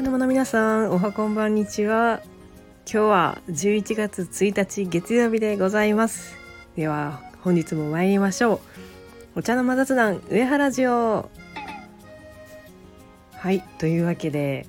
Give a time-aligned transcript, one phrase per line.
[0.00, 2.22] 茶の間の皆さんおはこんばんにちは。
[2.90, 6.36] 今日は11月1日月曜日でございます。
[6.74, 8.62] では本日も参りましょ
[9.34, 9.40] う。
[9.40, 11.28] お茶の間雑談上原ジオ
[13.32, 14.66] はいというわけで、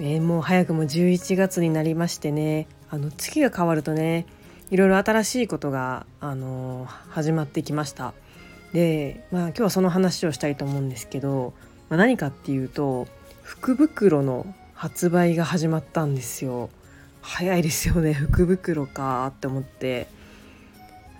[0.00, 4.26] ね、もう早くも11月になりましてねあの月が変わるとね
[4.72, 8.12] いろいろ新しいことが、あの始まってきました。
[8.72, 11.54] で、まあ、今日はその話をしたいと思うんですけど、
[11.88, 13.06] まあ、何かっていうと
[13.44, 16.70] 福袋の発売が始まったんですよ。
[17.20, 18.14] 早いですよね。
[18.16, 20.08] 福袋かって思って。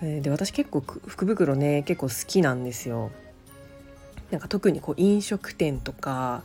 [0.01, 3.11] で私結構福袋ね結構好きなんですよ。
[4.31, 6.43] なんか特にこう飲食店とか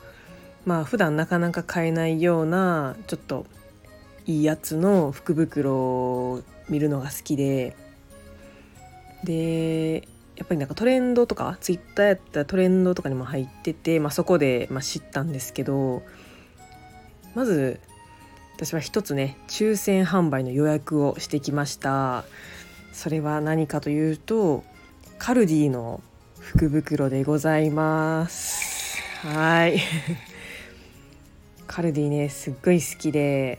[0.66, 3.46] まあ普段なかなか買えないようなちょっと
[4.26, 7.74] いいやつの福袋を見るのが好きで。
[9.24, 10.06] で
[10.40, 16.02] やっぱりなんかトレンドとかツイッターやったらトレンドとかにも入ってて、まあ、そこでま知ったんですけど
[17.34, 17.78] まず
[18.56, 22.24] 私は一つね抽選販売の予約をしてきました。
[22.92, 24.64] それは何かというと
[25.18, 26.02] カルディの
[26.38, 29.02] 福袋でございます。
[29.22, 29.78] はい。
[31.68, 33.58] カルディねすっごい好きで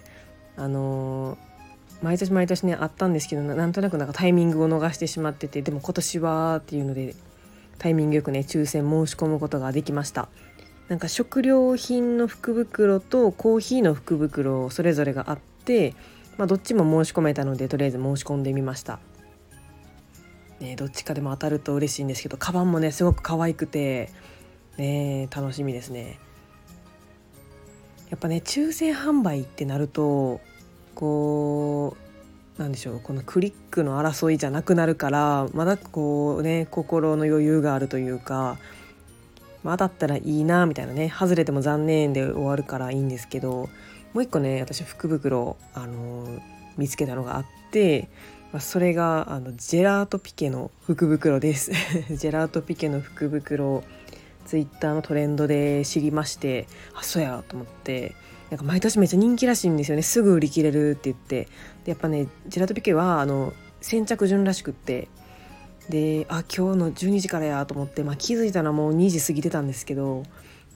[0.58, 1.51] あのー
[2.02, 7.16] 毎年毎年ねあったんですけどなんとなくなんかタイミングを逃してしまっててでも今年はっていうので
[7.78, 10.30] タイミングよくね抽選申し込むことができました。
[10.88, 15.96] なんか食料品の福袋とコーヒーの福袋それぞれがあって、
[16.38, 19.00] まあ、どっちも申し込めたのでとりあえず申し込んでみました。
[20.60, 24.10] ね、どっちかでも当たると嬉しいんですけどカバンもねすごく可愛くて、
[24.78, 26.20] ね、楽しみですね。
[28.10, 30.42] やっぱね抽選販売ってなると
[30.94, 31.71] こう
[32.62, 38.59] なんでしょうこのクリックの争いじゃなくなるからまだこうね心の余裕があるというか、
[39.64, 43.68] まあ、当たったらいいなみたいなね外れても残念で終わるからいいんですけど
[44.14, 46.41] もう一個ね私福袋、あのー、
[46.78, 48.09] 見つけたのがあって、
[48.52, 51.72] まあ、それがあのジェラートピケの福袋です。
[52.13, 53.84] ジェラートピケの福袋
[54.46, 58.16] ツイッターのトレンドで知りましてあそうやと思って
[58.51, 60.03] なんか毎年めっちゃ人気らしいんですよね。
[60.03, 61.45] すぐ売り切れるって言って。
[61.85, 65.07] でやっぱねジェラートピケはあの先着順らしくって。
[65.89, 70.23] であ今日の12時からやと思って、まあ、気づいたらもう2時過ぎてたんですけど、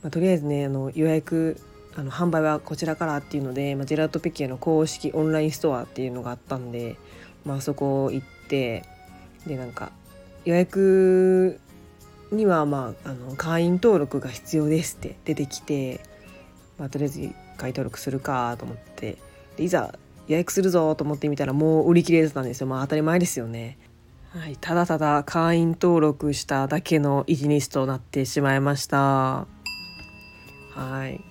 [0.02, 1.62] まあ、とりあえずねあの予約
[1.96, 6.98] あの販売はこちらからっていうので、まあ、ジェラートピケの公式オンラインストアっていうのがあったんで、
[7.46, 8.84] まあそこ行って
[9.46, 9.92] でなんか
[10.44, 11.60] 予約
[12.32, 16.02] にはまああの会員登録が必要ですって出てきて、
[16.78, 19.18] まあ、とりあえず会登録するかと思って
[19.58, 23.78] でいざ予約するぞと思ってみたらもう売り切れてたんですよまあ当たり前ですよね。
[24.30, 29.48] はい、ただただ会員登録しただけの一日となってしまいました。
[30.74, 31.22] はい。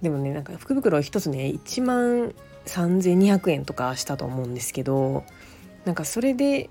[0.00, 2.34] でもねなんか福袋一つね1万
[2.66, 5.24] 3200円とかしたと思うんですけど
[5.84, 6.70] なんかそれで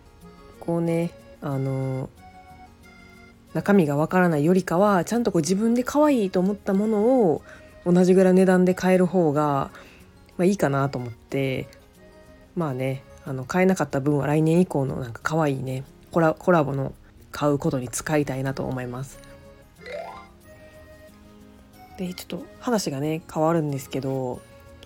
[0.59, 2.09] こうねあの
[3.53, 7.00] 中身がわからないよりかはちゃんとこう自分で可愛いと思ったもの
[7.30, 7.41] を
[7.86, 9.72] 同じぐらい値段で買える方が、
[10.38, 11.68] まあ、いいかなと思って
[12.56, 16.94] まあねあの買えなかった分は来年以降のなんか可愛いねコラコラボの
[17.31, 19.19] 買うことに使いたいなと思います。
[21.97, 24.41] でちょっと話がね変わるんですけど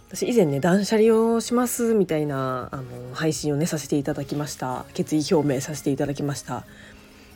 [0.09, 6.65] 私以前ね断捨離をしますみたいなあの配信をねさせていただきました決意表明させていただきました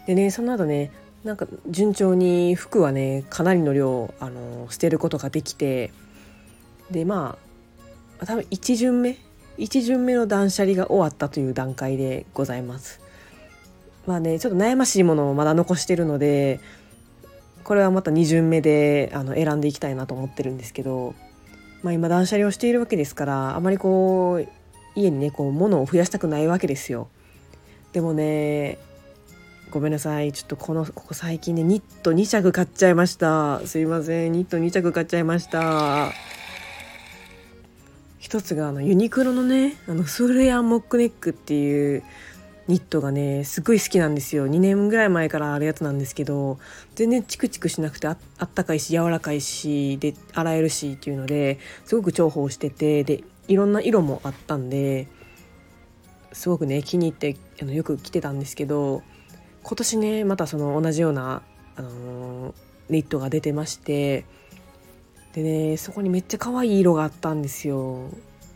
[0.08, 0.92] でねその後ね
[1.24, 5.92] なんか順調に服はねかなりの量あの捨てることができて
[6.90, 7.38] でま
[8.20, 9.18] あ多分1巡目
[9.58, 13.00] 1巡目の断捨離が終わったという段階でございます。
[14.08, 16.60] まあねちょっと悩ましいものをまだ残してるので
[17.64, 21.14] これはまた2巡目であの選んでいきたいなと思ってるんですけど、
[21.84, 24.48] まあ、今断捨離をしているわけですからあまりこう
[24.96, 27.10] 家にねこう物を増やしたくないわけですよ。
[27.94, 28.80] でもね
[29.72, 30.34] ごめんなさい。
[30.34, 33.66] ちょっとこのここ最近ねニット2着買っちゃいました。
[33.66, 34.34] すいません。
[34.34, 36.12] ニット2着買っちゃいました。
[38.20, 42.04] 一つがあのユニクロのねあのスーレアンモックネックっていう
[42.68, 44.46] ニットがねすごい好きなんですよ。
[44.46, 46.60] 2年ぐらい前からあるやつなんですけど
[46.96, 55.08] 全然チクチクしなくてああったかいし柔らかいしで洗えるしっていうのですごく重宝しててでいろんな色もあったんで
[56.34, 59.02] すごくね気に入ってあのよく着てたんですけど
[59.64, 61.42] 今年ねまたその同じような、
[61.76, 62.54] あのー、
[62.90, 64.26] ニットが出てまして
[65.34, 68.10] でねそこにめっちゃ可愛い色があったんですよ。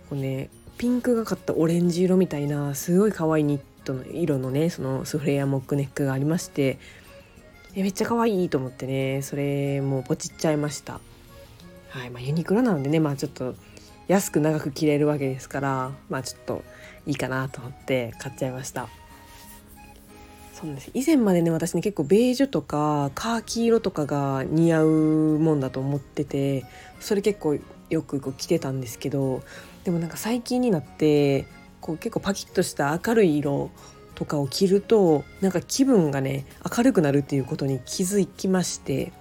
[0.09, 6.79] こうねピンクがかったオレンジ色みたいなすごい可愛いニットの色のねそのスフレアモックネックがありまして
[7.75, 10.99] めっちゃ可愛いと思ってねそれもうポチっちゃいました
[11.89, 13.55] はいまあユニクロなのでねまあちょっと
[14.07, 16.63] 安く長く着れるわけですからまあちょっと
[17.05, 18.89] いいかなと思って買っちゃいました
[20.55, 20.91] そうなんです。
[20.93, 24.87] 以前までね私ね結構ベージュとかカーキ色とかが似合う
[25.37, 26.63] もんだと思ってて
[27.01, 27.57] それ結構
[27.89, 29.43] よくこう着てたんですけど
[29.83, 31.45] でもなんか最近になって
[31.81, 33.69] こう結構パキッとした明るい色
[34.15, 36.45] とかを着るとなんか気分がね
[36.77, 39.11] 明るくなるっていうことに気づきまして、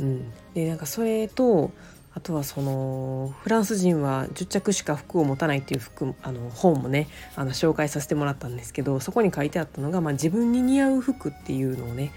[0.00, 1.70] うん、でなんかそれと
[2.14, 12.12] あとはそのフランス人は10着しか服を持たないっていう服あの本もねあの紹介させてもらったんですけどそこに書いてあったのが、まあ、自分に似合う服っていうのをね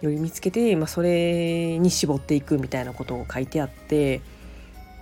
[0.00, 4.22] より見つけて、まあ、それに絞っていくみたいなことを書いてあって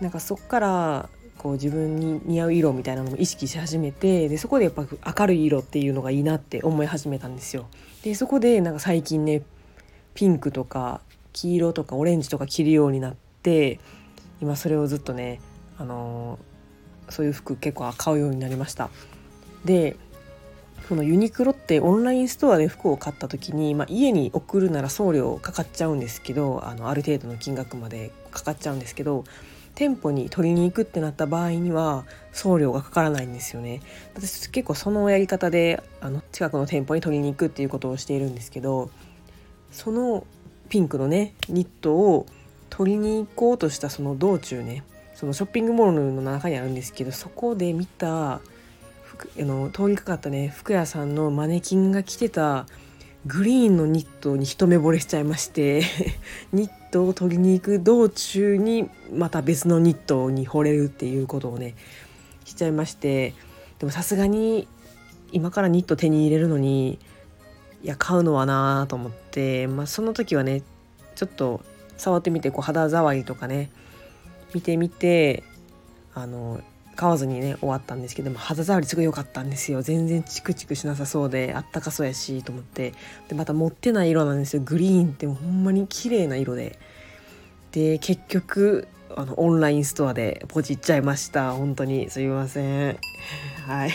[0.01, 1.09] なんかそこから
[1.39, 4.85] こう自分に似合う色みたいなのも意識し始めてでそこでやっぱ
[5.21, 7.67] 明るい色っていうのがいいなって思い始めたんですよ。
[8.03, 9.43] でそこでなんか最近ね
[10.15, 11.01] ピンクとか
[11.33, 13.79] 黄色とかオレンジとか着るようになって
[14.41, 15.41] 今それをずっとね、
[15.79, 18.91] あのー、そういう服結構買うようになりました。
[19.65, 19.97] で
[20.89, 29.25] このユニクロってオンラインストアで服を買った時に、まあ、家に送るなら送料かかっちゃうんですけどあのある程度の金額までかかっちゃうんですけど
[29.75, 33.83] 店舗に取りに行くってなった場合には送料がかからないんですよね。
[34.15, 38.91] 私結構そのやり方であの近くの店舗に取りに行くっていうことをしているんですけど
[39.73, 40.25] その
[40.69, 42.27] ピンクのねニットを
[42.77, 44.85] 取りに行こうとしたその道中ね
[45.15, 48.41] そのショッピングモールの中にあるんですけどそこで見たあ
[49.39, 52.67] の通りかかったね服屋さんのマネキンが着てた
[53.25, 55.85] グリーンのニットに一目惚れしちゃいまして
[56.53, 61.77] ニットを取りに行く道中にまた別のニットに惚れるっていうことをね
[62.45, 63.33] しちゃいまして
[63.79, 64.69] でもさすがに
[65.33, 66.99] 今からニット手に入れるのに
[67.83, 70.63] いや買うのはなと思って、まあ、その時はね
[71.15, 71.63] ちょっと
[71.97, 73.71] 触ってみてこう肌触りとかね
[74.55, 75.43] 見てみて
[76.15, 76.61] あの
[76.97, 79.83] 買わずにね終わったんですけども肌触りすごい良かったんですよ。
[79.83, 82.95] 全然チクチクしなさそうであったかそうやしと思って。
[83.29, 84.63] でまた持ってない色なんですよ。
[84.65, 86.79] グリーンってほんまに綺麗な色で。
[87.73, 91.53] で結局あのオンラインストアでポチっちゃいました。
[91.53, 92.09] 本当に。
[92.09, 92.99] すいません。
[93.67, 93.91] はい。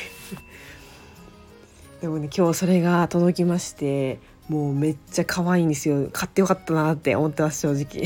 [2.01, 4.19] でもね今日それが届きまして
[4.51, 6.09] もうめっちゃ可愛いんですよ。
[6.11, 8.05] 買ってよかったなって思ってます正直。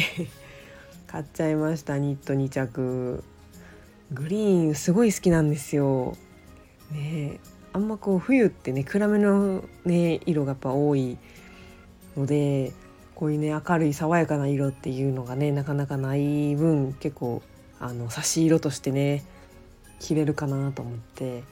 [1.07, 3.23] 買っちゃいましたニット2着。
[4.11, 6.15] グリーンすごい好きなんですよ。
[6.91, 7.39] ね
[7.73, 11.17] あんまこう冬ってね暗めのね色がやっぱ多い
[12.15, 12.73] ので
[13.15, 17.41] こういうね明るい爽やかな色っていうのがねなかなかない分結構
[17.79, 19.23] あの差し色としてね
[19.99, 21.43] 着れるかなと思って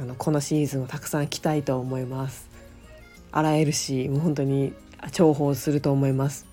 [0.00, 2.49] あのこのシーズンをたくさん着たいと思います。
[3.32, 4.72] 洗えるしもう本当に
[5.12, 6.46] 重宝すると思います。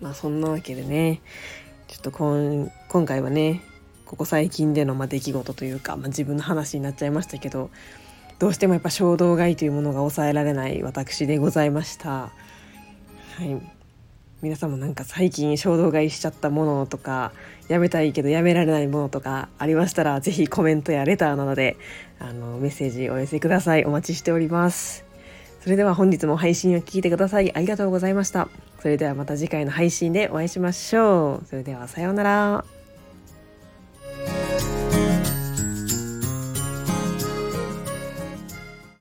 [0.00, 1.20] まあそんなわけでね
[1.88, 3.62] ちょっと今今回はね
[4.06, 7.70] ここ最近でのま出来事というか、まあ、自分の話になっちゃいましたけど
[8.40, 12.08] どうしてもやっぱ衝動買いというものが抑えられない私でございました。
[12.10, 12.32] は
[13.40, 13.80] い。
[14.42, 17.32] 皆さんもなんか最近衝動買いしちゃったものとか
[17.68, 21.76] やめたいけどやめられないものとかありましたら是非コメントやレターなどで
[22.18, 23.84] あのメッセージお寄せください。
[23.84, 25.09] お待ちしております。
[25.60, 27.54] それでは本日も配信を聞いてください。
[27.54, 28.48] ありがとうございました。
[28.80, 31.46] それではまた次回の配信でお会いしましょう。
[31.46, 32.79] それではさようなら。